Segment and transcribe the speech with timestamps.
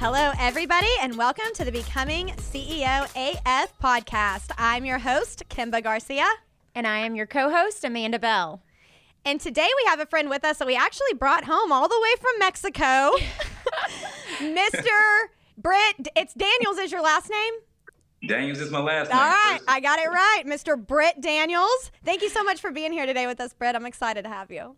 [0.00, 4.50] Hello, everybody, and welcome to the Becoming CEO AF podcast.
[4.56, 6.26] I'm your host, Kimba Garcia.
[6.74, 8.62] And I am your co host, Amanda Bell.
[9.26, 12.00] And today we have a friend with us that we actually brought home all the
[12.00, 13.12] way from Mexico.
[14.38, 15.24] Mr.
[15.58, 17.52] Britt, it's Daniels is your last name?
[18.26, 19.18] Daniels is my last name.
[19.18, 20.44] All right, I got it right.
[20.46, 20.82] Mr.
[20.82, 21.90] Britt Daniels.
[22.06, 23.76] Thank you so much for being here today with us, Britt.
[23.76, 24.76] I'm excited to have you.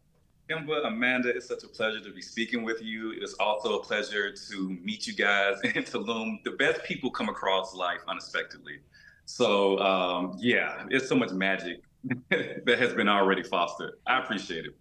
[0.53, 3.15] Kimba, Amanda, it's such a pleasure to be speaking with you.
[3.21, 6.43] It's also a pleasure to meet you guys in Tulum.
[6.45, 8.81] The best people come across life unexpectedly.
[9.25, 11.83] So, um, yeah, it's so much magic
[12.31, 13.95] that has been already fostered.
[14.07, 14.77] I appreciate it.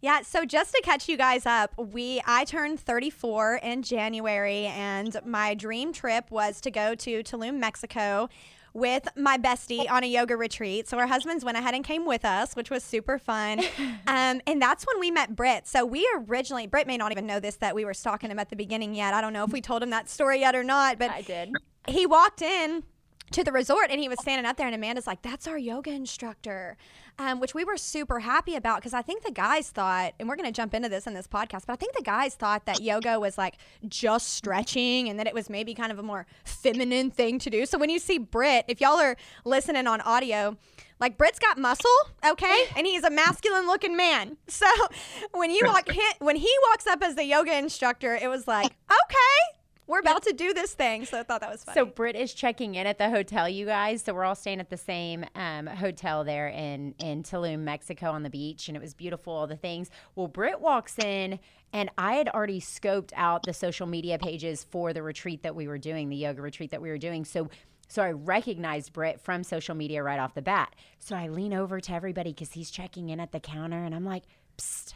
[0.00, 5.16] Yeah, so just to catch you guys up, we I turned 34 in January and
[5.24, 8.28] my dream trip was to go to Tulum, Mexico
[8.74, 10.88] with my bestie on a yoga retreat.
[10.88, 13.62] So our husbands went ahead and came with us, which was super fun.
[14.06, 15.66] Um, and that's when we met Britt.
[15.66, 18.50] So we originally, Britt may not even know this, that we were stalking him at
[18.50, 19.14] the beginning yet.
[19.14, 21.50] I don't know if we told him that story yet or not, but I did.
[21.88, 22.84] He walked in
[23.32, 25.90] to the resort and he was standing up there and Amanda's like, that's our yoga
[25.90, 26.76] instructor,
[27.18, 30.36] um, which we were super happy about because I think the guys thought, and we're
[30.36, 32.80] going to jump into this in this podcast, but I think the guys thought that
[32.80, 33.56] yoga was like
[33.88, 37.66] just stretching and that it was maybe kind of a more feminine thing to do.
[37.66, 40.56] So when you see Britt if y'all are listening on audio,
[41.00, 41.90] like Britt's got muscle,
[42.24, 44.36] okay, and he's a masculine looking man.
[44.48, 44.66] So
[45.32, 45.88] when you walk,
[46.20, 50.32] when he walks up as the yoga instructor, it was like, okay, we're about to
[50.32, 51.04] do this thing.
[51.04, 51.74] So I thought that was funny.
[51.74, 54.02] So Britt is checking in at the hotel, you guys.
[54.02, 58.22] So we're all staying at the same um, hotel there in in Tulum, Mexico, on
[58.22, 59.32] the beach, and it was beautiful.
[59.32, 59.90] All the things.
[60.14, 61.38] Well, Britt walks in,
[61.72, 65.68] and I had already scoped out the social media pages for the retreat that we
[65.68, 67.24] were doing, the yoga retreat that we were doing.
[67.24, 67.48] So.
[67.86, 70.74] So I recognized Britt from social media right off the bat.
[71.00, 74.06] So I lean over to everybody because he's checking in at the counter, and I'm
[74.06, 74.24] like,
[74.56, 74.94] "Psst,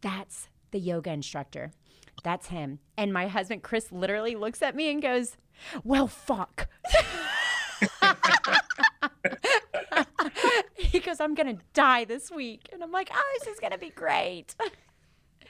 [0.00, 1.72] that's the yoga instructor."
[2.22, 2.80] That's him.
[2.96, 5.36] And my husband, Chris, literally looks at me and goes,
[5.84, 6.68] Well, fuck.
[10.76, 12.68] he goes, I'm going to die this week.
[12.72, 14.54] And I'm like, Oh, this is going to be great.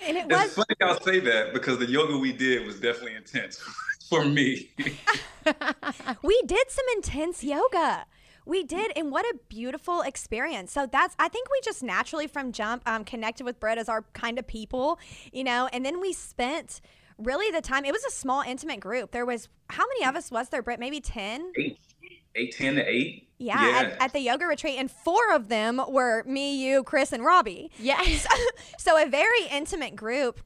[0.04, 3.14] And it was it's funny I'll say that because the yoga we did was definitely
[3.14, 3.58] intense
[4.08, 4.70] for me.
[6.22, 8.06] we did some intense yoga.
[8.46, 10.72] We did, and what a beautiful experience.
[10.72, 14.02] So that's I think we just naturally from jump um, connected with Britt as our
[14.12, 14.98] kind of people,
[15.32, 16.80] you know, and then we spent
[17.18, 17.84] really the time.
[17.84, 19.10] It was a small, intimate group.
[19.10, 20.80] There was how many of us was there, Britt?
[20.80, 21.52] Maybe ten.
[21.58, 21.78] Eight.
[22.38, 23.28] Eight, 10 to 8.
[23.38, 23.78] Yeah, yeah.
[23.78, 24.76] At, at, the yoga retreat.
[24.78, 27.70] And four of them were me, you, Chris, and Robbie.
[27.78, 28.26] Yes.
[28.78, 30.42] so a very intimate group.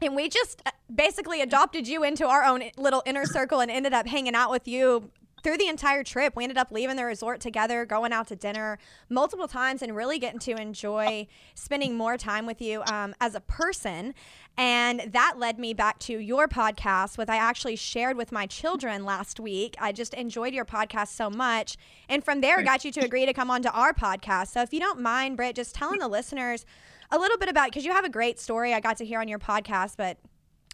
[0.00, 3.92] And we just uh, basically adopted you into our own little inner circle and ended
[3.92, 5.10] up hanging out with you
[5.42, 8.78] through the entire trip, we ended up leaving the resort together, going out to dinner
[9.08, 13.40] multiple times, and really getting to enjoy spending more time with you um, as a
[13.40, 14.14] person.
[14.56, 19.04] And that led me back to your podcast, which I actually shared with my children
[19.04, 19.76] last week.
[19.78, 21.76] I just enjoyed your podcast so much.
[22.08, 24.48] And from there, got you to agree to come on to our podcast.
[24.48, 26.64] So if you don't mind, Britt, just telling the listeners
[27.10, 29.28] a little bit about, because you have a great story I got to hear on
[29.28, 30.16] your podcast, but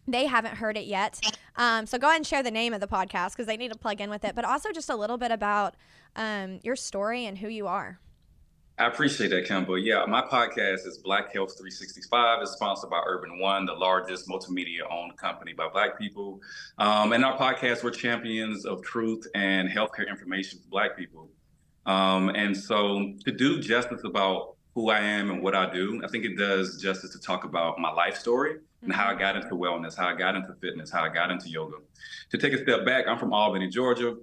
[0.06, 1.20] they haven't heard it yet.
[1.56, 3.78] Um, so go ahead and share the name of the podcast because they need to
[3.78, 5.74] plug in with it, but also just a little bit about
[6.16, 8.00] um, your story and who you are.
[8.78, 9.84] I appreciate that, Kimba.
[9.84, 12.42] Yeah, my podcast is Black Health 365.
[12.42, 16.40] It's sponsored by Urban One, the largest multimedia owned company by Black people.
[16.78, 21.28] Um, and our podcast, we're champions of truth and healthcare information for Black people.
[21.84, 26.08] Um, and so to do justice about who I am and what I do, I
[26.08, 29.54] think it does justice to talk about my life story and how I got into
[29.54, 31.76] wellness, how I got into fitness, how I got into yoga.
[32.30, 34.16] To take a step back, I'm from Albany, Georgia,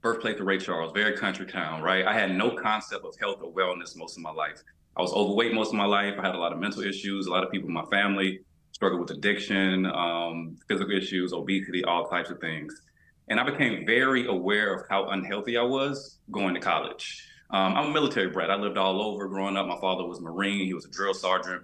[0.00, 2.06] birthplace of Ray Charles, very country town, right?
[2.06, 4.62] I had no concept of health or wellness most of my life.
[4.96, 6.14] I was overweight most of my life.
[6.18, 7.26] I had a lot of mental issues.
[7.26, 8.40] A lot of people in my family
[8.72, 12.80] struggled with addiction, um, physical issues, obesity, all types of things.
[13.28, 17.27] And I became very aware of how unhealthy I was going to college.
[17.50, 18.50] Um, I'm a military brat.
[18.50, 19.66] I lived all over growing up.
[19.66, 20.66] My father was Marine.
[20.66, 21.62] He was a drill sergeant.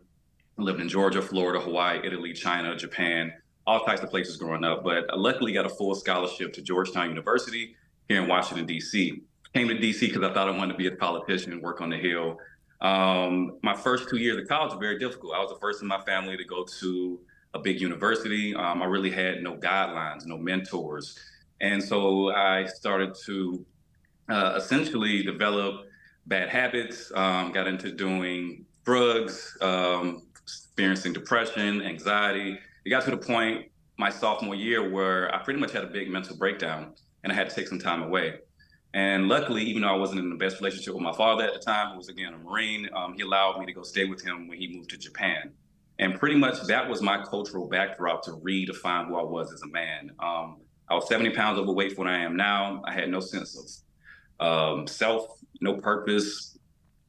[0.58, 3.32] I lived in Georgia, Florida, Hawaii, Italy, China, Japan,
[3.66, 4.82] all types of places growing up.
[4.82, 7.76] But I luckily got a full scholarship to Georgetown University
[8.08, 9.20] here in Washington, D.C.
[9.52, 10.06] Came to D.C.
[10.06, 12.38] because I thought I wanted to be a politician and work on the Hill.
[12.80, 15.34] Um, my first two years of college were very difficult.
[15.34, 17.20] I was the first in my family to go to
[17.52, 18.54] a big university.
[18.54, 21.18] Um, I really had no guidelines, no mentors.
[21.60, 23.64] And so I started to
[24.28, 25.88] uh, essentially developed
[26.26, 32.58] bad habits, um, got into doing drugs, um, experiencing depression, anxiety.
[32.84, 36.10] It got to the point my sophomore year where I pretty much had a big
[36.10, 38.34] mental breakdown and I had to take some time away.
[38.92, 41.58] And luckily, even though I wasn't in the best relationship with my father at the
[41.58, 44.46] time, who was again a Marine, um, he allowed me to go stay with him
[44.46, 45.52] when he moved to Japan.
[45.98, 49.68] And pretty much that was my cultural backdrop to redefine who I was as a
[49.68, 50.10] man.
[50.20, 52.82] Um, I was 70 pounds overweight for what I am now.
[52.84, 53.64] I had no sense of
[54.40, 56.58] um, self, no purpose,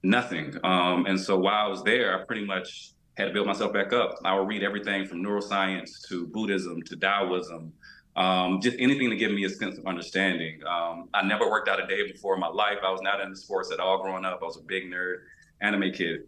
[0.03, 0.55] nothing.
[0.63, 3.93] Um, and so while I was there, I pretty much had to build myself back
[3.93, 4.15] up.
[4.23, 7.71] I would read everything from neuroscience to Buddhism to Taoism,
[8.15, 10.59] um, just anything to give me a sense of understanding.
[10.67, 12.77] Um, I never worked out a day before in my life.
[12.85, 14.39] I was not into sports at all growing up.
[14.41, 15.17] I was a big nerd,
[15.61, 16.21] anime kid.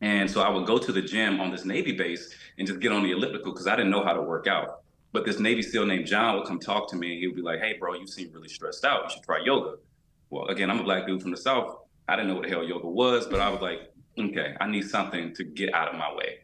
[0.00, 2.92] And so I would go to the gym on this Navy base and just get
[2.92, 4.82] on the elliptical because I didn't know how to work out.
[5.12, 7.42] But this Navy SEAL named John would come talk to me and he would be
[7.42, 9.04] like, hey, bro, you seem really stressed out.
[9.04, 9.76] You should try yoga.
[10.30, 11.78] Well, again, I'm a black dude from the South.
[12.08, 14.88] I didn't know what the hell yoga was, but I was like, okay, I need
[14.88, 16.38] something to get out of my way.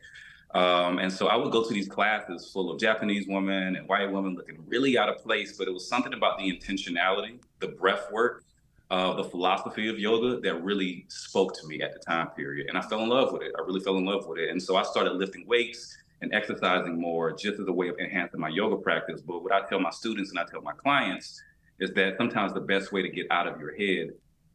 [0.55, 4.11] Um, and so I would go to these classes full of Japanese women and white
[4.11, 8.11] women looking really out of place, but it was something about the intentionality, the breath
[8.13, 8.45] work,
[8.91, 12.69] uh, the philosophy of yoga that really spoke to me at the time period.
[12.69, 13.53] And I fell in love with it.
[13.59, 14.51] I really fell in love with it.
[14.51, 18.39] And so I started lifting weights and exercising more just as a way of enhancing
[18.39, 19.23] my yoga practice.
[19.23, 21.43] But what I tell my students and I tell my clients
[21.83, 24.15] is that sometimes the best way to get out of your head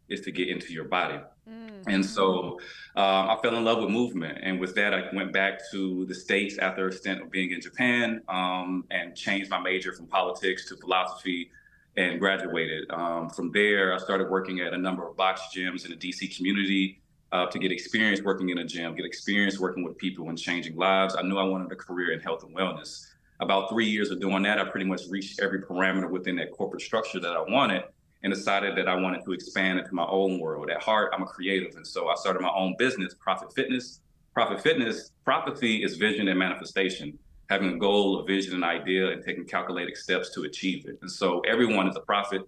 [0.09, 1.19] is to get into your body.
[1.49, 1.89] Mm-hmm.
[1.89, 2.59] And so
[2.95, 4.39] uh, I fell in love with movement.
[4.41, 7.61] And with that, I went back to the States after a stint of being in
[7.61, 11.51] Japan um, and changed my major from politics to philosophy
[11.97, 12.89] and graduated.
[12.91, 16.35] Um, from there, I started working at a number of box gyms in the DC
[16.35, 17.01] community
[17.31, 20.77] uh, to get experience working in a gym, get experience working with people and changing
[20.77, 21.15] lives.
[21.17, 23.06] I knew I wanted a career in health and wellness.
[23.39, 26.81] About three years of doing that, I pretty much reached every parameter within that corporate
[26.81, 27.83] structure that I wanted
[28.23, 30.69] and decided that I wanted to expand into my own world.
[30.71, 31.75] At heart, I'm a creative.
[31.75, 34.01] And so I started my own business, Profit Fitness.
[34.33, 37.17] Profit Fitness, prophecy is vision and manifestation,
[37.49, 40.97] having a goal, a vision, an idea, and taking calculated steps to achieve it.
[41.01, 42.41] And so everyone is a prophet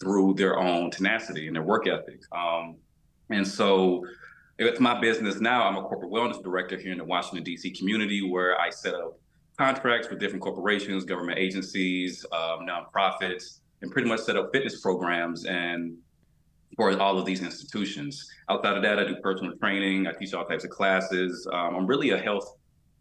[0.00, 2.20] through their own tenacity and their work ethic.
[2.32, 2.76] Um,
[3.30, 4.04] and so
[4.58, 5.64] it's my business now.
[5.64, 7.70] I'm a corporate wellness director here in the Washington, D.C.
[7.72, 9.18] community where I set up
[9.56, 15.44] contracts with different corporations, government agencies, um, nonprofits, and pretty much set up fitness programs
[15.46, 15.96] and
[16.76, 18.28] for all of these institutions.
[18.48, 20.06] Outside of that, I do personal training.
[20.06, 21.46] I teach all types of classes.
[21.52, 22.56] Um, I'm really a health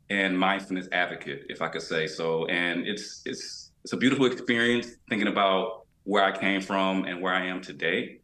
[0.09, 2.45] and mindfulness advocate, if I could say so.
[2.45, 7.33] And it's it's it's a beautiful experience thinking about where I came from and where
[7.33, 8.19] I am today.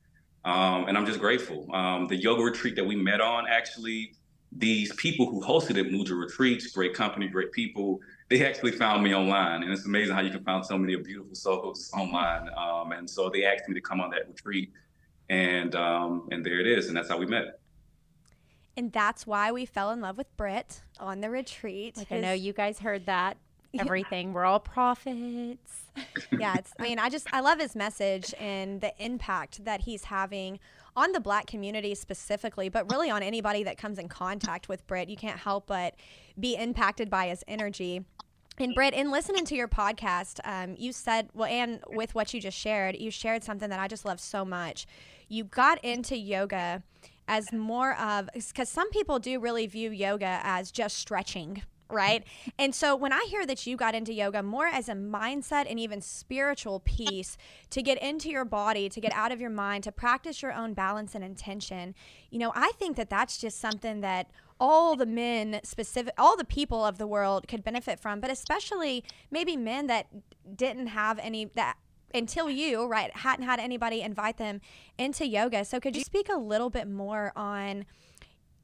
[0.46, 1.68] Um, and I'm just grateful.
[1.74, 4.14] Um, the yoga retreat that we met on, actually,
[4.52, 8.00] these people who hosted it, Mudra Retreats, great company, great people,
[8.32, 11.36] they actually found me online, and it's amazing how you can find so many beautiful
[11.36, 12.50] souls online.
[12.58, 14.72] Um, and so they asked me to come on that retreat,
[15.30, 17.60] and um, and there it is, and that's how we met.
[18.78, 21.98] And that's why we fell in love with Britt on the retreat.
[21.98, 23.36] Like I know you guys heard that
[23.78, 24.30] everything.
[24.30, 24.34] Yeah.
[24.34, 25.88] We're all prophets.
[26.32, 30.06] yeah, it's I mean, I just I love his message and the impact that he's
[30.06, 30.58] having
[30.96, 35.10] on the black community specifically, but really on anybody that comes in contact with Britt.
[35.10, 35.96] You can't help but
[36.40, 38.06] be impacted by his energy.
[38.58, 42.42] And Britt, in listening to your podcast, um, you said, well, and with what you
[42.42, 44.86] just shared, you shared something that I just love so much.
[45.30, 46.84] You got into yoga
[47.28, 52.24] as more of, because some people do really view yoga as just stretching, right?
[52.58, 55.80] And so when I hear that you got into yoga more as a mindset and
[55.80, 57.38] even spiritual piece
[57.70, 60.74] to get into your body, to get out of your mind, to practice your own
[60.74, 61.96] balance and intention,
[62.30, 66.46] you know, I think that that's just something that all the men specific all the
[66.46, 70.06] people of the world could benefit from but especially maybe men that
[70.56, 71.78] didn't have any that
[72.14, 74.62] until you right hadn't had anybody invite them
[75.00, 77.86] into yoga so could you speak a little bit more on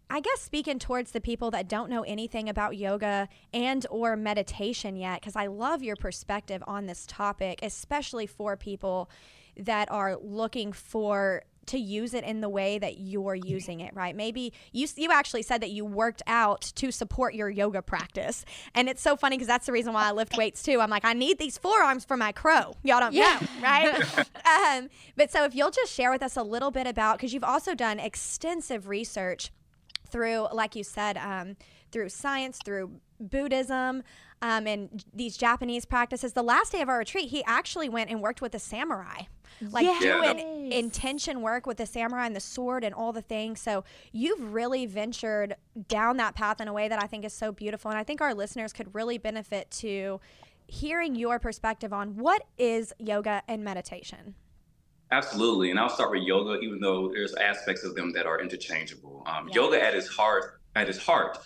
[0.09, 4.95] I guess speaking towards the people that don't know anything about yoga and or meditation
[4.95, 9.09] yet cuz I love your perspective on this topic especially for people
[9.57, 14.15] that are looking for to use it in the way that you're using it, right?
[14.15, 18.89] Maybe you you actually said that you worked out to support your yoga practice, and
[18.89, 20.79] it's so funny because that's the reason why I lift weights too.
[20.81, 22.75] I'm like, I need these forearms for my crow.
[22.83, 23.39] Y'all don't yeah.
[23.41, 24.77] know, right?
[24.79, 27.43] um, but so if you'll just share with us a little bit about because you've
[27.43, 29.51] also done extensive research
[30.07, 31.55] through, like you said, um,
[31.91, 34.03] through science, through Buddhism.
[34.39, 36.33] Um, and these Japanese practices.
[36.33, 39.23] The last day of our retreat, he actually went and worked with a samurai
[39.61, 40.01] like yes.
[40.01, 43.59] doing intention work with the samurai and the sword and all the things.
[43.59, 45.55] So you've really ventured
[45.87, 47.89] down that path in a way that I think is so beautiful.
[47.89, 50.19] And I think our listeners could really benefit to
[50.67, 54.35] hearing your perspective on what is yoga and meditation.
[55.11, 55.71] Absolutely.
[55.71, 59.23] And I'll start with yoga, even though there's aspects of them that are interchangeable.
[59.25, 59.55] Um, yeah.
[59.55, 61.37] Yoga at its heart, at its heart,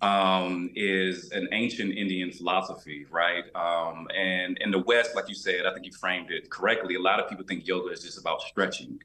[0.00, 3.44] um, is an ancient Indian philosophy, right?
[3.54, 6.94] Um, and in the West, like you said, I think you framed it correctly.
[6.94, 9.00] A lot of people think yoga is just about stretching,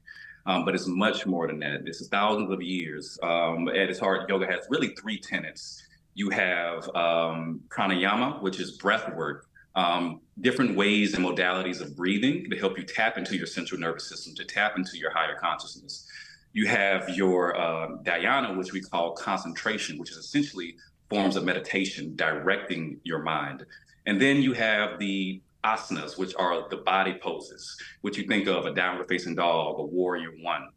[0.46, 1.84] um, but it's much more than that.
[1.84, 3.18] This is thousands of years.
[3.22, 5.82] Um, at its heart, yoga has really three tenets.
[6.14, 9.43] You have um, pranayama, which is breath work,
[9.74, 14.08] um, different ways and modalities of breathing to help you tap into your central nervous
[14.08, 16.08] system, to tap into your higher consciousness.
[16.52, 20.76] You have your uh, dhyana, which we call concentration, which is essentially
[21.10, 23.66] forms of meditation directing your mind.
[24.06, 28.66] And then you have the asanas, which are the body poses, which you think of
[28.66, 30.68] a downward facing dog, a warrior one.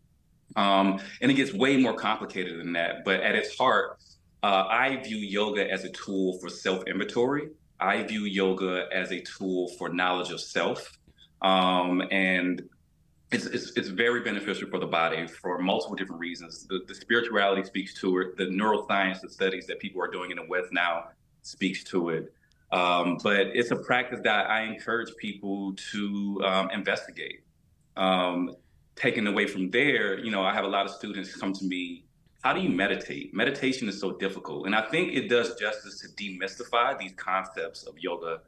[0.56, 3.04] Um, and it gets way more complicated than that.
[3.06, 4.00] But at its heart,
[4.44, 7.50] uh, I view yoga as a tool for self inventory.
[7.80, 10.98] I view yoga as a tool for knowledge of self.
[11.42, 12.64] Um, and
[13.32, 16.66] it's, it's, it's, very beneficial for the body for multiple different reasons.
[16.68, 18.38] The, the spirituality speaks to it.
[18.38, 21.10] The neuroscience, the studies that people are doing in the West now
[21.44, 22.34] speaks to it.
[22.72, 27.44] Um, but it's a practice that I encourage people to um, investigate.
[27.96, 28.56] Um,
[28.96, 32.04] taken away from there, you know, I have a lot of students come to me.
[32.44, 33.34] How do you meditate?
[33.34, 37.98] Meditation is so difficult, and I think it does justice to demystify these concepts of
[37.98, 38.42] yoga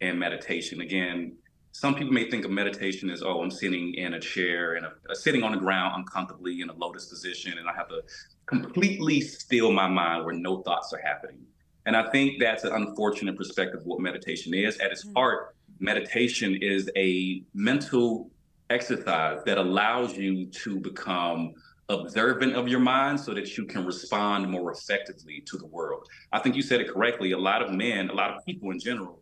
[0.00, 0.80] and meditation.
[0.80, 1.36] Again,
[1.72, 5.14] some people may think of meditation as, oh, I'm sitting in a chair and a,
[5.14, 8.02] sitting on the ground uncomfortably in a lotus position, and I have to
[8.46, 11.40] completely still my mind where no thoughts are happening.
[11.86, 14.78] And I think that's an unfortunate perspective of what meditation is.
[14.78, 15.16] At its mm-hmm.
[15.16, 18.30] heart, meditation is a mental
[18.70, 21.54] exercise that allows you to become
[21.88, 26.06] observant of your mind so that you can respond more effectively to the world.
[26.32, 27.32] I think you said it correctly.
[27.32, 29.20] A lot of men, a lot of people in general,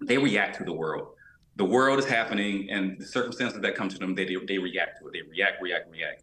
[0.00, 1.08] they react to the world.
[1.56, 5.08] The world is happening and the circumstances that come to them, they, they react to
[5.08, 5.12] it.
[5.12, 6.22] They react, react, react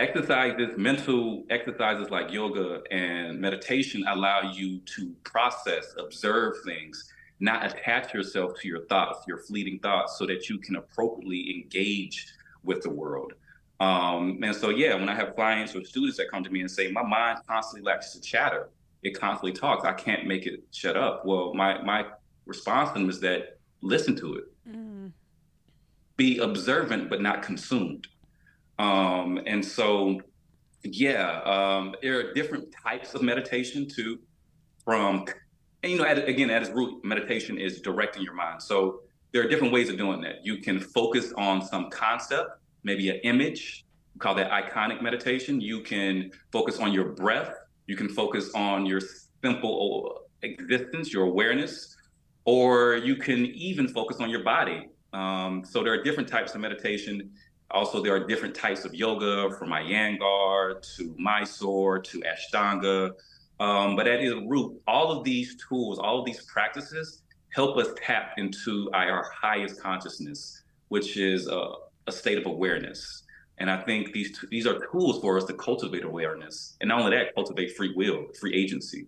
[0.00, 8.14] exercises, mental exercises like yoga and meditation allow you to process, observe things, not attach
[8.14, 12.26] yourself to your thoughts, your fleeting thoughts, so that you can appropriately engage
[12.64, 13.34] with the world.
[13.80, 16.70] Um, and so, yeah, when I have clients or students that come to me and
[16.70, 18.68] say, my mind constantly likes to chatter,
[19.02, 21.24] it constantly talks, I can't make it shut up.
[21.24, 22.04] Well, my, my
[22.44, 24.44] response to them is that listen to it.
[24.68, 25.12] Mm.
[26.16, 28.06] Be observant, but not consumed.
[28.78, 30.20] Um, and so,
[30.84, 34.18] yeah, um, there are different types of meditation too.
[34.84, 35.26] From,
[35.82, 38.62] and, you know, at, again, at its root, meditation is directing your mind.
[38.62, 39.00] So
[39.32, 40.44] there are different ways of doing that.
[40.44, 42.50] You can focus on some concept,
[42.82, 43.84] maybe an image,
[44.14, 45.60] we call that iconic meditation.
[45.60, 47.54] You can focus on your breath.
[47.86, 49.00] You can focus on your
[49.42, 51.96] simple existence, your awareness,
[52.44, 54.88] or you can even focus on your body.
[55.12, 57.30] Um, so there are different types of meditation
[57.72, 63.12] also, there are different types of yoga from Iyengar to Mysore to Ashtanga.
[63.60, 67.22] Um, but at its root, all of these tools, all of these practices
[67.54, 71.74] help us tap into our highest consciousness, which is a,
[72.10, 73.22] a state of awareness.
[73.58, 77.16] And I think these these are tools for us to cultivate awareness, and not only
[77.16, 79.06] that, cultivate free will, free agency.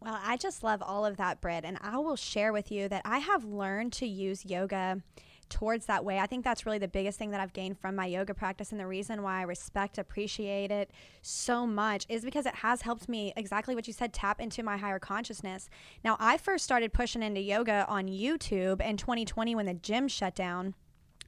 [0.00, 3.02] Well, I just love all of that, Britt, and I will share with you that
[3.04, 5.02] I have learned to use yoga
[5.50, 6.18] towards that way.
[6.18, 8.70] I think that's really the biggest thing that I've gained from my yoga practice.
[8.70, 13.08] And the reason why I respect, appreciate it so much is because it has helped
[13.08, 15.68] me, exactly what you said, tap into my higher consciousness.
[16.02, 20.34] Now, I first started pushing into yoga on YouTube in 2020 when the gym shut
[20.34, 20.74] down.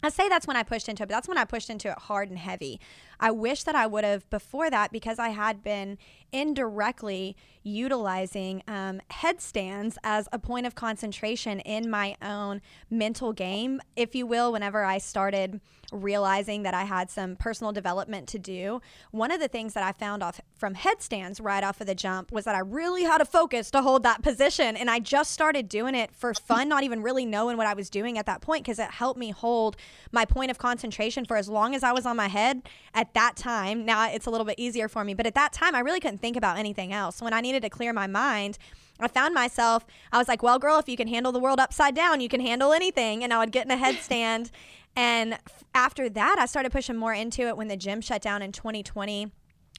[0.02, 1.98] I say that's when I pushed into it, but that's when I pushed into it
[1.98, 2.80] hard and heavy.
[3.20, 5.96] I wish that I would have before that because I had been
[6.32, 12.60] indirectly utilizing um, headstands as a point of concentration in my own
[12.90, 15.60] mental game, if you will, whenever I started
[15.92, 18.80] realizing that I had some personal development to do.
[19.10, 22.32] One of the things that I found off from headstands right off of the jump
[22.32, 24.76] was that I really had to focus to hold that position.
[24.76, 27.90] And I just started doing it for fun, not even really knowing what I was
[27.90, 29.76] doing at that point because it helped me hold
[30.10, 32.62] my point of concentration for as long as I was on my head
[32.94, 33.84] at that time.
[33.84, 36.21] Now it's a little bit easier for me, but at that time, I really couldn't
[36.22, 37.20] think about anything else.
[37.20, 38.56] When I needed to clear my mind,
[38.98, 41.94] I found myself, I was like, well, girl, if you can handle the world upside
[41.94, 43.22] down, you can handle anything.
[43.22, 44.50] And I would get in a headstand.
[44.96, 45.38] and
[45.74, 49.32] after that, I started pushing more into it when the gym shut down in 2020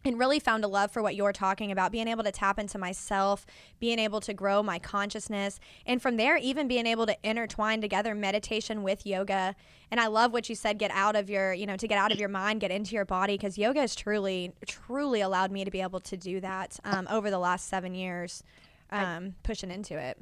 [0.06, 2.78] and really found a love for what you're talking about being able to tap into
[2.78, 3.46] myself
[3.80, 8.14] being able to grow my consciousness and from there even being able to intertwine together
[8.16, 9.56] meditation with yoga
[9.92, 12.12] and i love what you said get out of your you know to get out
[12.12, 15.72] of your mind get into your body because yoga has truly truly allowed me to
[15.72, 18.44] be able to do that um, over the last seven years
[18.92, 20.18] um, I, pushing into it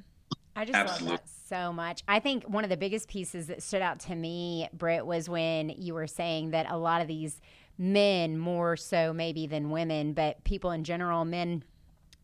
[0.55, 1.11] I just Absolutely.
[1.11, 2.03] love that so much.
[2.07, 5.69] I think one of the biggest pieces that stood out to me, Britt, was when
[5.69, 7.39] you were saying that a lot of these
[7.77, 11.63] men more so maybe than women, but people in general, men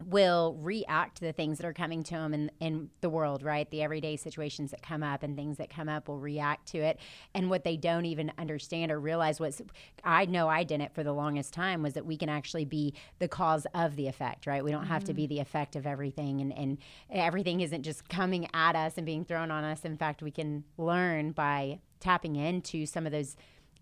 [0.05, 3.69] will react to the things that are coming to them in, in the world, right?
[3.71, 6.99] The everyday situations that come up and things that come up will react to it.
[7.33, 9.61] And what they don't even understand or realize was
[10.03, 13.27] I know I didn't for the longest time was that we can actually be the
[13.27, 14.63] cause of the effect, right?
[14.63, 14.93] We don't mm-hmm.
[14.93, 15.35] have to be mm-hmm.
[15.35, 16.77] the effect of everything and, and
[17.09, 19.83] everything isn't just coming at us and being thrown on us.
[19.83, 23.35] In fact, we can learn by tapping into some of those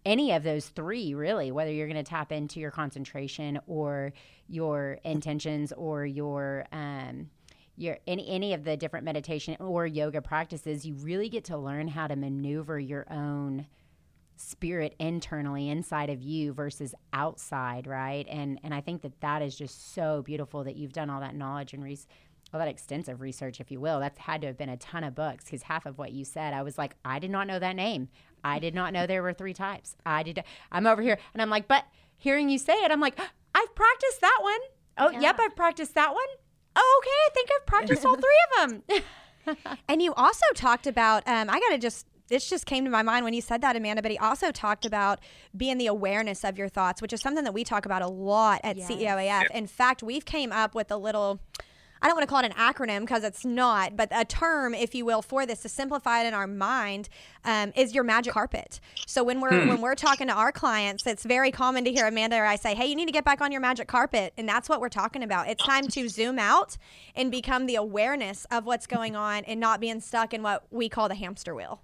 [0.06, 4.14] any of those three, really, whether you're going to tap into your concentration or
[4.48, 7.30] your intentions or your um,
[7.78, 11.88] your any any of the different meditation or yoga practices, you really get to learn
[11.88, 13.66] how to maneuver your own
[14.38, 18.28] spirit internally inside of you versus outside, right?
[18.30, 21.36] And and I think that that is just so beautiful that you've done all that
[21.36, 22.08] knowledge and research
[22.54, 24.00] all that extensive research, if you will.
[24.00, 26.54] That's had to have been a ton of books because half of what you said,
[26.54, 28.10] I was like, I did not know that name.
[28.46, 29.96] I did not know there were three types.
[30.06, 30.44] I did.
[30.72, 31.84] I'm over here and I'm like, but
[32.16, 33.20] hearing you say it, I'm like,
[33.56, 34.60] I've practiced that one.
[34.98, 35.20] Oh, yeah.
[35.20, 36.28] yep, I've practiced that one.
[36.76, 37.10] Oh, okay.
[37.10, 39.58] I think I've practiced all three of them.
[39.90, 43.04] and you also talked about, um, I got to just this just came to my
[43.04, 44.02] mind when you said that, Amanda.
[44.02, 45.20] But he also talked about
[45.56, 48.62] being the awareness of your thoughts, which is something that we talk about a lot
[48.64, 48.90] at yes.
[48.90, 49.52] CEOAF.
[49.52, 51.40] In fact, we've came up with a little
[52.06, 54.94] I don't want to call it an acronym because it's not, but a term, if
[54.94, 57.10] you will, for this to simplify it in our mind
[57.44, 58.80] um, is your magic carpet.
[59.08, 59.70] So when we're hmm.
[59.70, 62.76] when we're talking to our clients, it's very common to hear Amanda or I say,
[62.76, 65.24] "Hey, you need to get back on your magic carpet," and that's what we're talking
[65.24, 65.48] about.
[65.48, 66.78] It's time to zoom out
[67.16, 70.90] and become the awareness of what's going on and not being stuck in what we
[70.90, 71.82] call the hamster wheel.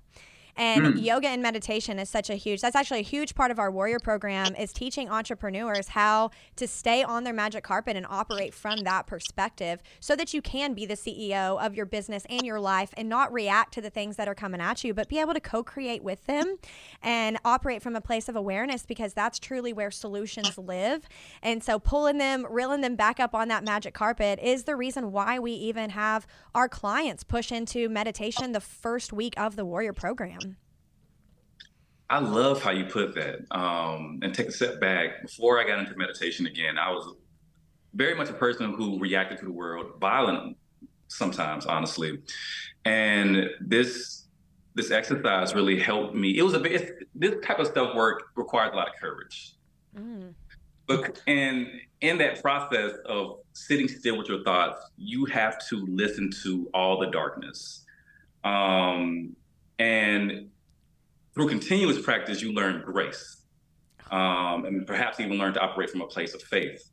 [0.55, 1.03] And mm.
[1.03, 3.99] yoga and meditation is such a huge, that's actually a huge part of our warrior
[3.99, 9.07] program is teaching entrepreneurs how to stay on their magic carpet and operate from that
[9.07, 13.09] perspective so that you can be the CEO of your business and your life and
[13.09, 16.03] not react to the things that are coming at you, but be able to co-create
[16.03, 16.57] with them
[17.01, 21.07] and operate from a place of awareness because that's truly where solutions live.
[21.41, 25.11] And so pulling them, reeling them back up on that magic carpet is the reason
[25.11, 29.93] why we even have our clients push into meditation the first week of the warrior
[29.93, 30.50] program.
[32.11, 33.39] I love how you put that.
[33.51, 35.21] Um, and take a step back.
[35.21, 37.15] Before I got into meditation again, I was
[37.93, 40.57] very much a person who reacted to the world violently
[41.07, 42.19] sometimes, honestly.
[42.83, 44.25] And this
[44.73, 46.37] this exercise really helped me.
[46.37, 49.55] It was a bit this type of stuff work requires a lot of courage.
[49.97, 50.33] Mm.
[50.87, 51.67] But and
[52.01, 56.99] in that process of sitting still with your thoughts, you have to listen to all
[56.99, 57.85] the darkness.
[58.43, 59.33] Um,
[59.79, 60.50] and
[61.33, 63.41] through continuous practice, you learn grace
[64.11, 66.83] um, and perhaps even learn to operate from a place of faith.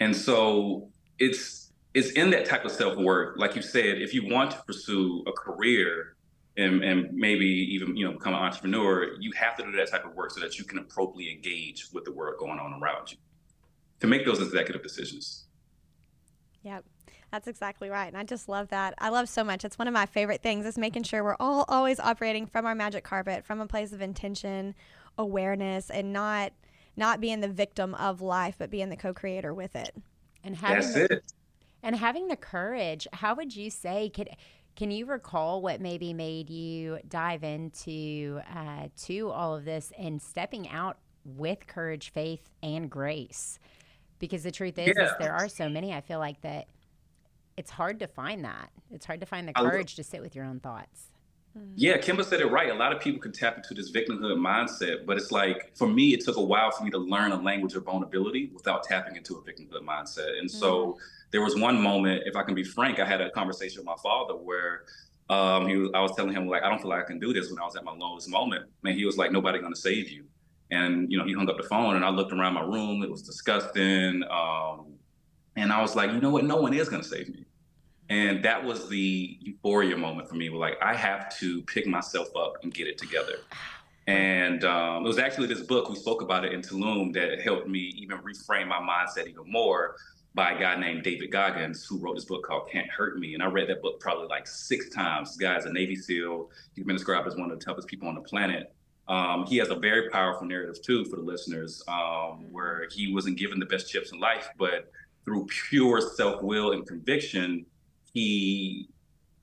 [0.00, 4.26] And so it's it's in that type of self work, like you said, if you
[4.28, 6.16] want to pursue a career
[6.58, 10.04] and, and maybe even you know become an entrepreneur, you have to do that type
[10.04, 13.18] of work so that you can appropriately engage with the world going on around you
[14.00, 15.46] to make those executive decisions.
[16.62, 16.84] Yep.
[17.32, 18.06] That's exactly right.
[18.06, 18.94] And I just love that.
[18.98, 19.64] I love so much.
[19.64, 22.74] It's one of my favorite things is making sure we're all always operating from our
[22.74, 24.74] magic carpet, from a place of intention,
[25.18, 26.52] awareness, and not
[26.96, 29.94] not being the victim of life, but being the co-creator with it.
[30.42, 31.32] And having That's the, it.
[31.82, 34.30] And having the courage, how would you say could
[34.76, 40.20] can you recall what maybe made you dive into uh, to all of this and
[40.20, 43.58] stepping out with courage, faith, and grace?
[44.18, 45.06] Because the truth is, yeah.
[45.06, 45.92] is there are so many.
[45.92, 46.66] I feel like that
[47.56, 48.70] it's hard to find that.
[48.90, 51.06] It's hard to find the courage to sit with your own thoughts.
[51.56, 51.72] Mm-hmm.
[51.74, 52.70] Yeah, Kimba said it right.
[52.70, 56.12] A lot of people can tap into this victimhood mindset, but it's like for me,
[56.12, 59.36] it took a while for me to learn a language of vulnerability without tapping into
[59.36, 60.38] a victimhood mindset.
[60.38, 60.98] And so mm-hmm.
[61.30, 63.96] there was one moment, if I can be frank, I had a conversation with my
[64.02, 64.82] father where
[65.30, 67.32] um, he was, I was telling him like, I don't feel like I can do
[67.32, 68.66] this when I was at my lowest moment.
[68.82, 70.24] Man, he was like, nobody gonna save you.
[70.70, 73.02] And you know, he hung up the phone, and I looked around my room.
[73.02, 74.24] It was disgusting.
[74.24, 74.95] Um,
[75.56, 76.44] and I was like, you know what?
[76.44, 77.44] No one is going to save me.
[78.08, 80.48] And that was the euphoria moment for me.
[80.48, 83.38] Where like I have to pick myself up and get it together.
[84.06, 87.66] And um, it was actually this book we spoke about it in Tulum that helped
[87.66, 89.96] me even reframe my mindset even more
[90.34, 93.34] by a guy named David Goggins who wrote this book called Can't Hurt Me.
[93.34, 95.30] And I read that book probably like six times.
[95.30, 96.50] This guy's a Navy SEAL.
[96.74, 98.72] He's been described as one of the toughest people on the planet.
[99.08, 103.38] Um, he has a very powerful narrative too for the listeners, um, where he wasn't
[103.38, 104.90] given the best chips in life, but
[105.26, 107.66] through pure self will and conviction,
[108.14, 108.88] he,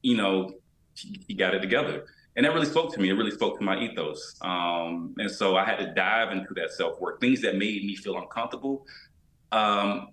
[0.01, 0.51] you know,
[0.95, 2.05] he, he, got it together.
[2.35, 3.09] And that really spoke to me.
[3.09, 4.35] It really spoke to my ethos.
[4.41, 7.95] Um, and so I had to dive into that self work, things that made me
[7.95, 8.87] feel uncomfortable.
[9.51, 10.07] Um,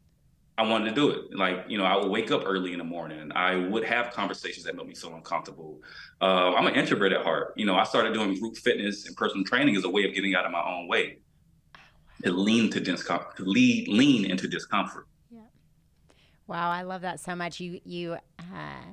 [0.58, 1.34] I wanted to do it.
[1.34, 3.32] Like, you know, I would wake up early in the morning.
[3.34, 5.80] I would have conversations that made me feel uncomfortable.
[6.20, 7.54] Uh, I'm an introvert at heart.
[7.56, 10.34] You know, I started doing group fitness and personal training as a way of getting
[10.34, 11.18] out of my own way.
[12.24, 15.06] To lean to discomfort, to lead, lean into discomfort.
[16.50, 17.60] Wow, I love that so much.
[17.60, 18.84] You you uh,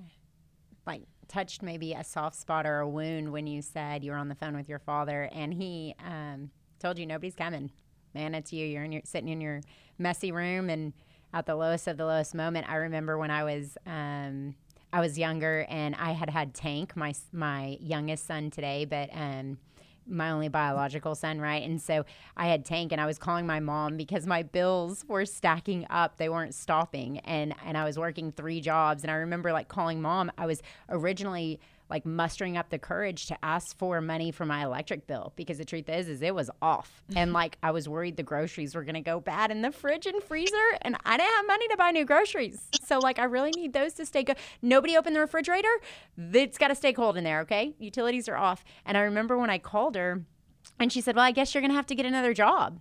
[0.85, 4.27] like touched maybe a soft spot or a wound when you said you were on
[4.27, 7.71] the phone with your father and he um, told you nobody's coming.
[8.13, 8.63] Man, it's you.
[8.63, 9.61] You're in your sitting in your
[9.97, 10.93] messy room and
[11.33, 12.69] at the lowest of the lowest moment.
[12.69, 14.53] I remember when I was um,
[14.93, 19.57] I was younger and I had had Tank, my my youngest son today, but um,
[20.07, 21.63] my only biological son, right?
[21.63, 25.25] And so I had Tank and I was calling my mom because my bills were
[25.25, 26.17] stacking up.
[26.17, 27.19] They weren't stopping.
[27.19, 30.31] And and I was working three jobs and I remember like calling mom.
[30.37, 31.59] I was originally
[31.89, 35.65] like mustering up the courage to ask for money for my electric bill because the
[35.65, 37.02] truth is is it was off.
[37.15, 40.06] And like i was worried the groceries were going to go bad in the fridge
[40.06, 42.60] and freezer and i didn't have money to buy new groceries.
[42.86, 45.69] So like i really need those to stay good nobody opened the refrigerator
[46.17, 47.73] it's got to stay cold in there okay?
[47.80, 48.63] Utilities are off.
[48.86, 50.23] And i remember when i called her
[50.80, 52.80] and she said well i guess you're going to have to get another job.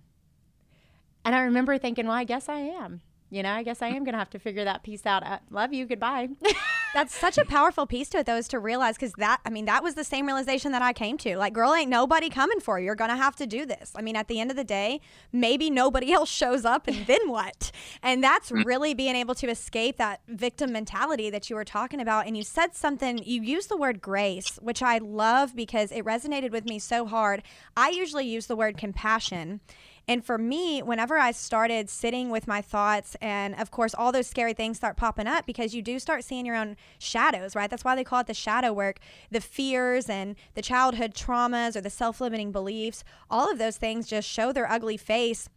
[1.25, 4.03] And i remember thinking well i guess i am you know, I guess I am
[4.03, 5.25] going to have to figure that piece out.
[5.25, 5.85] Uh, love you.
[5.85, 6.29] Goodbye.
[6.93, 9.65] That's such a powerful piece to it, though, is to realize because that, I mean,
[9.65, 11.37] that was the same realization that I came to.
[11.37, 12.85] Like, girl, ain't nobody coming for you.
[12.85, 13.91] You're going to have to do this.
[13.95, 17.29] I mean, at the end of the day, maybe nobody else shows up, and then
[17.29, 17.71] what?
[18.01, 18.63] And that's mm.
[18.63, 22.27] really being able to escape that victim mentality that you were talking about.
[22.27, 26.51] And you said something, you used the word grace, which I love because it resonated
[26.51, 27.43] with me so hard.
[27.75, 29.59] I usually use the word compassion.
[30.07, 34.27] And for me, whenever I started sitting with my thoughts, and of course, all those
[34.27, 37.69] scary things start popping up because you do start seeing your own shadows, right?
[37.69, 38.99] That's why they call it the shadow work.
[39.31, 44.07] The fears and the childhood traumas or the self limiting beliefs, all of those things
[44.07, 45.49] just show their ugly face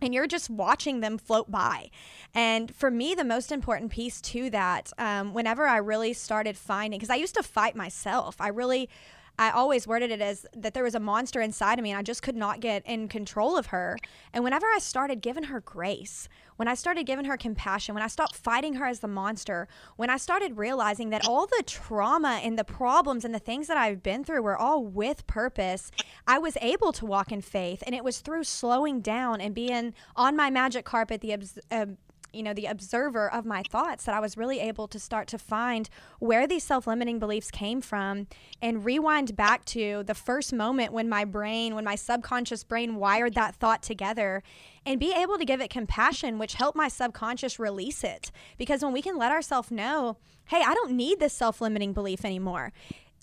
[0.00, 1.88] and you're just watching them float by.
[2.34, 6.98] And for me, the most important piece to that, um, whenever I really started finding,
[6.98, 8.88] because I used to fight myself, I really
[9.38, 12.02] I always worded it as that there was a monster inside of me and I
[12.02, 13.96] just could not get in control of her.
[14.32, 18.08] And whenever I started giving her grace, when I started giving her compassion, when I
[18.08, 22.58] stopped fighting her as the monster, when I started realizing that all the trauma and
[22.58, 25.90] the problems and the things that I've been through were all with purpose,
[26.26, 27.82] I was able to walk in faith.
[27.86, 31.38] And it was through slowing down and being on my magic carpet, the
[31.70, 31.86] uh,
[32.32, 35.38] you know the observer of my thoughts that I was really able to start to
[35.38, 38.26] find where these self-limiting beliefs came from
[38.60, 43.34] and rewind back to the first moment when my brain when my subconscious brain wired
[43.34, 44.42] that thought together
[44.84, 48.92] and be able to give it compassion which helped my subconscious release it because when
[48.92, 50.16] we can let ourselves know
[50.46, 52.72] hey I don't need this self-limiting belief anymore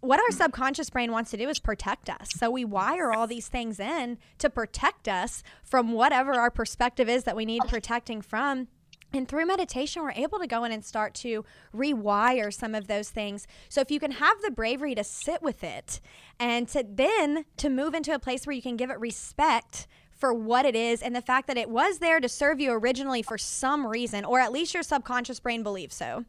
[0.01, 2.29] what our subconscious brain wants to do is protect us.
[2.31, 7.25] So we wire all these things in to protect us from whatever our perspective is
[7.25, 8.69] that we need protecting from.
[9.11, 11.43] And through meditation, we're able to go in and start to
[11.75, 13.47] rewire some of those things.
[13.67, 15.99] So if you can have the bravery to sit with it
[16.39, 20.33] and to then to move into a place where you can give it respect for
[20.33, 23.37] what it is and the fact that it was there to serve you originally for
[23.37, 26.25] some reason, or at least your subconscious brain believes so,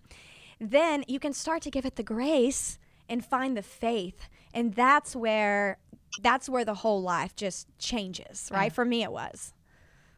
[0.60, 4.28] then you can start to give it the grace and find the faith.
[4.54, 5.78] And that's where
[6.22, 8.72] that's where the whole life just changes, right?
[8.72, 9.52] For me it was.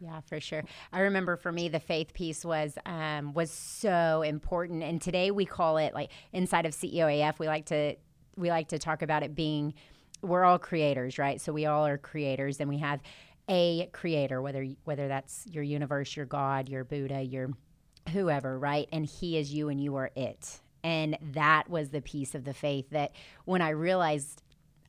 [0.03, 0.65] Yeah, for sure.
[0.93, 5.47] I remember for me the faith piece was um, was so important, and today we
[5.47, 7.95] call it like inside of CEOAF we like to
[8.37, 9.75] we like to talk about it being
[10.21, 11.41] we're all creators, right?
[11.41, 13.01] So we all are creators, and we have
[13.49, 17.51] a creator, whether whether that's your universe, your God, your Buddha, your
[18.11, 18.89] whoever, right?
[18.93, 20.61] And He is you, and you are it.
[20.83, 23.13] And that was the piece of the faith that
[23.45, 24.42] when I realized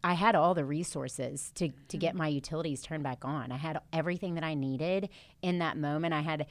[0.04, 2.18] I had all the resources to to get mm-hmm.
[2.20, 3.52] my utilities turned back on.
[3.52, 5.10] I had everything that I needed
[5.42, 6.14] in that moment.
[6.14, 6.48] I had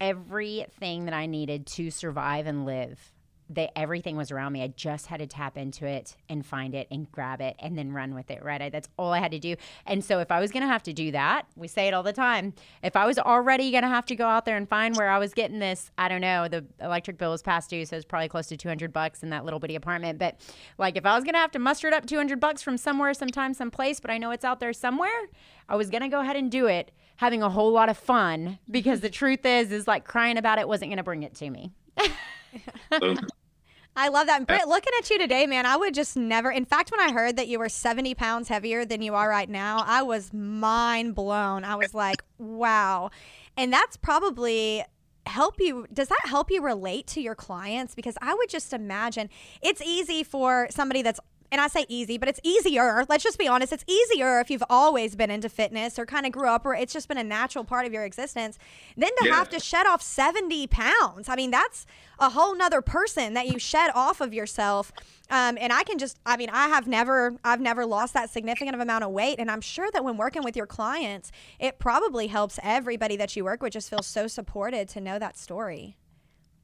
[0.00, 3.12] everything that I needed to survive and live
[3.48, 4.62] they everything was around me.
[4.62, 7.92] I just had to tap into it and find it and grab it and then
[7.92, 8.60] run with it, right?
[8.60, 9.56] I, that's all I had to do.
[9.86, 12.02] And so if I was going to have to do that, we say it all
[12.02, 12.54] the time.
[12.82, 15.18] If I was already going to have to go out there and find where I
[15.18, 18.28] was getting this, I don't know, the electric bill was past due, so it's probably
[18.28, 20.36] close to 200 bucks in that little bitty apartment, but
[20.78, 23.14] like if I was going to have to muster it up 200 bucks from somewhere
[23.14, 25.28] sometime someplace, but I know it's out there somewhere,
[25.68, 28.58] I was going to go ahead and do it having a whole lot of fun
[28.70, 31.50] because the truth is is like crying about it wasn't going to bring it to
[31.50, 31.72] me.
[33.98, 34.38] I love that.
[34.38, 36.50] And Britt, looking at you today, man, I would just never.
[36.50, 39.48] In fact, when I heard that you were 70 pounds heavier than you are right
[39.48, 41.64] now, I was mind blown.
[41.64, 43.10] I was like, wow.
[43.56, 44.84] And that's probably
[45.26, 49.28] help you does that help you relate to your clients because i would just imagine
[49.60, 51.18] it's easy for somebody that's
[51.50, 53.04] and I say easy, but it's easier.
[53.08, 53.72] Let's just be honest.
[53.72, 56.92] It's easier if you've always been into fitness or kind of grew up where it's
[56.92, 58.58] just been a natural part of your existence
[58.96, 59.34] than to yeah.
[59.34, 61.28] have to shed off 70 pounds.
[61.28, 61.86] I mean, that's
[62.18, 64.92] a whole nother person that you shed off of yourself.
[65.30, 68.74] Um, and I can just, I mean, I have never, I've never lost that significant
[68.74, 69.38] of amount of weight.
[69.38, 73.44] And I'm sure that when working with your clients, it probably helps everybody that you
[73.44, 75.96] work with just feel so supported to know that story.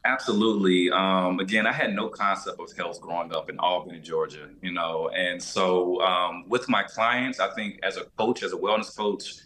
[0.05, 0.91] Absolutely.
[0.91, 5.11] Um, again, I had no concept of health growing up in Albany, Georgia, you know,
[5.11, 9.37] and so um, with my clients, I think as a coach, as a wellness coach,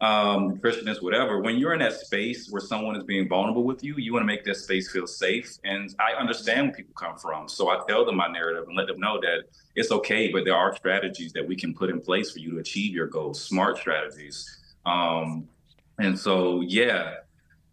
[0.00, 3.94] um, nutritionist, whatever, when you're in that space where someone is being vulnerable with you,
[3.98, 5.58] you want to make that space feel safe.
[5.62, 7.48] And I understand where people come from.
[7.48, 9.44] So I tell them my narrative and let them know that
[9.76, 12.58] it's okay, but there are strategies that we can put in place for you to
[12.58, 14.58] achieve your goals, smart strategies.
[14.86, 15.48] Um,
[15.98, 17.16] and so, yeah,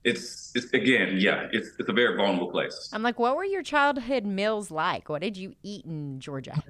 [0.07, 2.89] it's, it's again, yeah, it's, it's a very vulnerable place.
[2.93, 5.09] I'm like, what were your childhood meals like?
[5.09, 6.63] What did you eat in Georgia?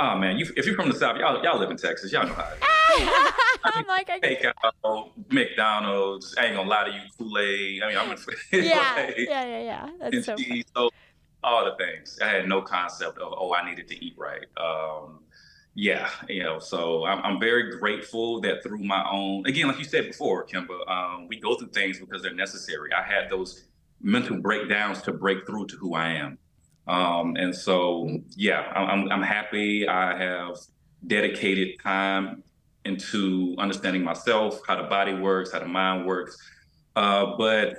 [0.00, 2.34] Oh man, you, if you're from the South, y'all y'all live in Texas, y'all know
[2.34, 2.52] how.
[3.64, 6.36] I'm like, I Take out McDonald's.
[6.38, 7.82] I ain't gonna lie to you, Kool Aid.
[7.82, 8.20] I mean, I'm gonna
[8.52, 9.90] yeah, yeah, yeah, yeah.
[9.98, 10.36] That's and so.
[10.36, 10.90] cheese, so
[11.42, 12.18] all the things.
[12.22, 14.44] I had no concept of oh, I needed to eat right.
[14.56, 15.20] Um,
[15.80, 19.84] yeah, you know, so I'm, I'm very grateful that through my own, again, like you
[19.84, 22.90] said before, Kimba, um, we go through things because they're necessary.
[22.92, 23.68] I had those
[24.02, 26.36] mental breakdowns to break through to who I am.
[26.88, 29.86] Um, and so, yeah, I'm, I'm happy.
[29.86, 30.56] I have
[31.06, 32.42] dedicated time
[32.84, 36.36] into understanding myself, how the body works, how the mind works.
[36.96, 37.76] Uh, but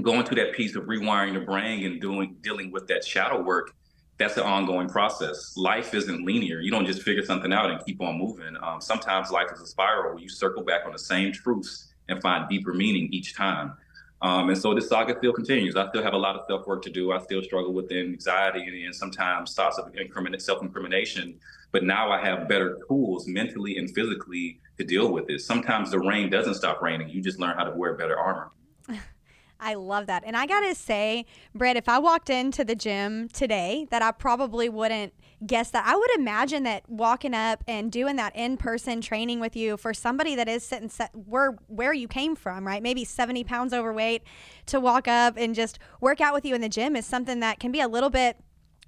[0.00, 3.74] going through that piece of rewiring the brain and doing dealing with that shadow work,
[4.18, 5.56] that's an ongoing process.
[5.56, 6.60] Life isn't linear.
[6.60, 8.56] You don't just figure something out and keep on moving.
[8.62, 12.20] Um, sometimes life is a spiral where you circle back on the same truths and
[12.20, 13.74] find deeper meaning each time.
[14.20, 15.76] Um, and so this saga still continues.
[15.76, 17.12] I still have a lot of self work to do.
[17.12, 19.92] I still struggle with anxiety and, and sometimes thoughts of
[20.40, 21.38] self incrimination.
[21.70, 25.40] But now I have better tools mentally and physically to deal with it.
[25.40, 27.10] Sometimes the rain doesn't stop raining.
[27.10, 28.50] You just learn how to wear better armor.
[29.60, 30.22] I love that.
[30.24, 34.12] And I got to say, Brett, if I walked into the gym today, that I
[34.12, 35.12] probably wouldn't
[35.46, 35.84] guess that.
[35.86, 39.92] I would imagine that walking up and doing that in person training with you for
[39.92, 42.82] somebody that is sitting set where, where you came from, right?
[42.82, 44.22] Maybe 70 pounds overweight
[44.66, 47.58] to walk up and just work out with you in the gym is something that
[47.58, 48.36] can be a little bit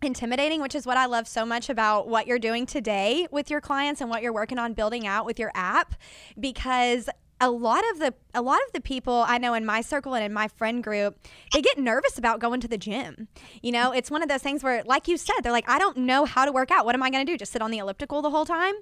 [0.03, 3.61] intimidating, which is what I love so much about what you're doing today with your
[3.61, 5.95] clients and what you're working on building out with your app
[6.39, 7.09] because
[7.41, 10.25] a lot of the a lot of the people I know in my circle and
[10.25, 11.19] in my friend group,
[11.53, 13.29] they get nervous about going to the gym.
[13.63, 15.97] You know, it's one of those things where, like you said, they're like, I don't
[15.97, 16.85] know how to work out.
[16.85, 17.37] What am I going to do?
[17.37, 18.75] Just sit on the elliptical the whole time?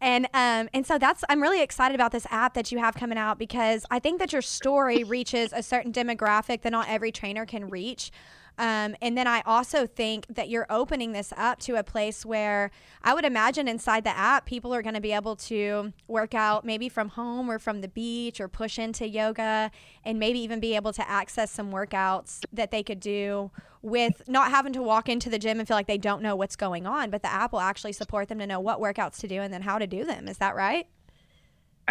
[0.00, 3.18] And um, and so that's I'm really excited about this app that you have coming
[3.18, 7.46] out because I think that your story reaches a certain demographic that not every trainer
[7.46, 8.12] can reach.
[8.58, 12.70] Um, and then I also think that you're opening this up to a place where
[13.02, 16.64] I would imagine inside the app, people are going to be able to work out
[16.64, 19.70] maybe from home or from the beach or push into yoga
[20.04, 24.50] and maybe even be able to access some workouts that they could do with not
[24.50, 27.10] having to walk into the gym and feel like they don't know what's going on.
[27.10, 29.62] But the app will actually support them to know what workouts to do and then
[29.62, 30.28] how to do them.
[30.28, 30.86] Is that right?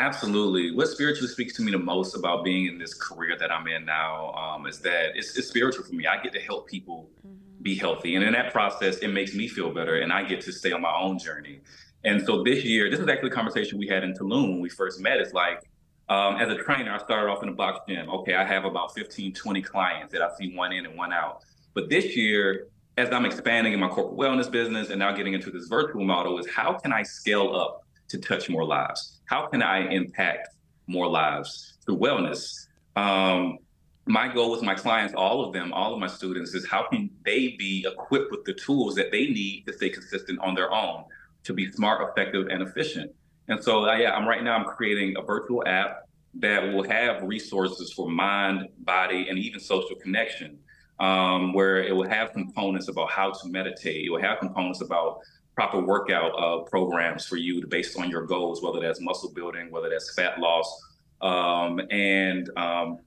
[0.02, 0.72] Absolutely.
[0.72, 3.86] What spiritually speaks to me the most about being in this career that I'm in
[3.86, 6.08] now um, is that it's, it's, spiritual for me.
[6.08, 7.36] I get to help people mm-hmm.
[7.62, 8.16] be healthy.
[8.16, 10.82] And in that process, it makes me feel better and I get to stay on
[10.82, 11.62] my own journey.
[12.04, 14.70] And so this year, this is actually a conversation we had in Tulum when we
[14.70, 15.20] first met.
[15.20, 15.70] It's like,
[16.10, 18.10] um, as a trainer, I started off in a box gym.
[18.10, 21.44] Okay, I have about 15, 20 clients that I see one in and one out.
[21.76, 25.52] But this year, as I'm expanding in my corporate wellness business and now getting into
[25.52, 29.21] this virtual model, is how can I scale up to touch more lives?
[29.32, 30.50] How can I impact
[30.88, 32.68] more lives through wellness?
[32.98, 33.60] Um,
[34.06, 37.10] my goal with my clients, all of them, all of my students, is how can
[37.24, 41.06] they be equipped with the tools that they need to stay consistent on their own,
[41.44, 43.10] to be smart, effective, and efficient.
[43.48, 44.58] And so, uh, yeah, I'm right now.
[44.58, 49.96] I'm creating a virtual app that will have resources for mind, body, and even social
[49.96, 50.60] connection,
[51.00, 54.08] um, where it will have components about how to meditate.
[54.08, 55.20] It will have components about
[55.56, 59.90] proper workout uh, programs for you based on your goals, whether that's muscle building, whether
[59.90, 60.82] that's fat loss,
[61.22, 63.00] um, and um,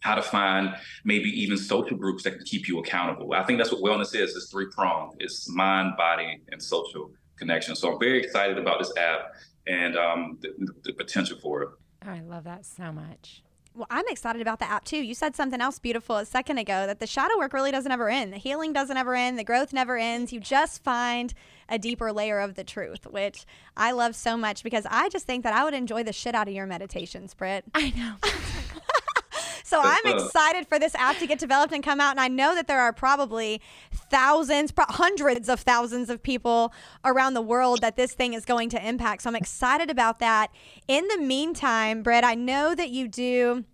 [0.00, 3.32] how to find maybe even social groups that can keep you accountable.
[3.34, 4.34] I think that's what wellness is.
[4.34, 5.14] It's three pronged.
[5.20, 7.76] It's mind, body, and social connection.
[7.76, 9.34] So I'm very excited about this app
[9.66, 10.52] and um, the,
[10.84, 11.68] the potential for it.
[12.02, 13.42] I love that so much.
[13.74, 14.96] Well, I'm excited about the app too.
[14.96, 18.08] You said something else beautiful a second ago that the shadow work really doesn't ever
[18.08, 18.32] end.
[18.32, 19.38] The healing doesn't ever end.
[19.38, 20.32] The growth never ends.
[20.32, 21.32] You just find
[21.68, 25.44] a deeper layer of the truth, which I love so much because I just think
[25.44, 27.64] that I would enjoy the shit out of your meditations, Britt.
[27.72, 28.16] I know.
[29.62, 32.10] so I'm excited for this app to get developed and come out.
[32.10, 33.62] And I know that there are probably
[34.10, 36.72] thousands, hundreds of thousands of people
[37.04, 39.22] around the world that this thing is going to impact.
[39.22, 40.50] So I'm excited about that.
[40.88, 43.64] In the meantime, Britt, I know that you do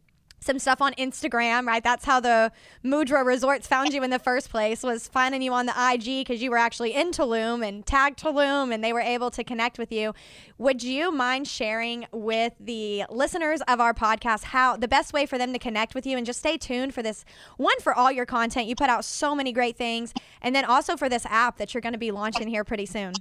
[0.40, 1.83] some stuff on Instagram, right?
[1.83, 2.53] That's how the
[2.85, 6.42] Mudra Resorts found you in the first place was finding you on the IG because
[6.42, 9.90] you were actually in Tulum and tagged Tulum and they were able to connect with
[9.90, 10.14] you.
[10.59, 15.38] Would you mind sharing with the listeners of our podcast how the best way for
[15.38, 17.25] them to connect with you and just stay tuned for this
[17.57, 18.66] one for all your content.
[18.66, 21.81] You put out so many great things and then also for this app that you're
[21.81, 23.14] going to be launching here pretty soon.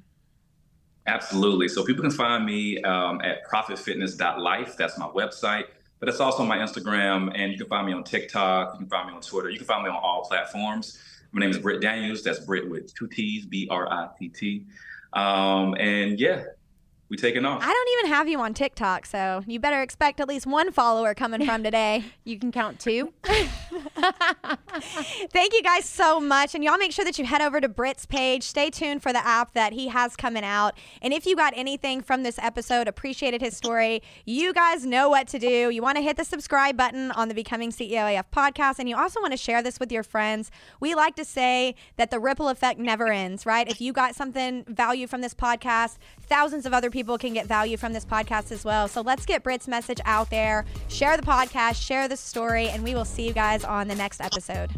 [1.08, 1.68] Absolutely.
[1.68, 4.76] So people can find me um, at profitfitness.life.
[4.76, 5.66] That's my website
[6.00, 8.74] but it's also on my Instagram, and you can find me on TikTok.
[8.74, 9.50] You can find me on Twitter.
[9.50, 11.00] You can find me on all platforms.
[11.32, 12.24] My name is Britt Daniels.
[12.24, 14.66] That's Britt with two T's, B R I T T.
[15.14, 16.44] Um, and yeah,
[17.10, 17.62] we taking off.
[17.64, 21.14] I don't even have you on TikTok, so you better expect at least one follower
[21.14, 22.04] coming from today.
[22.24, 23.14] you can count two.
[25.32, 26.54] Thank you guys so much.
[26.54, 28.44] And y'all make sure that you head over to Britt's page.
[28.44, 30.78] Stay tuned for the app that he has coming out.
[31.02, 35.28] And if you got anything from this episode, appreciated his story, you guys know what
[35.30, 35.70] to do.
[35.70, 38.80] You want to hit the subscribe button on the Becoming CEO AF podcast.
[38.80, 40.52] And you also want to share this with your friends.
[40.80, 43.68] We like to say that the ripple effect never ends, right?
[43.68, 47.78] If you got something value from this podcast, thousands of other people can get value
[47.78, 48.88] from this podcast as well.
[48.88, 50.66] So let's get Britt's message out there.
[50.90, 54.22] Share the podcast, share the story, and we will see you guys on the next
[54.22, 54.72] episode.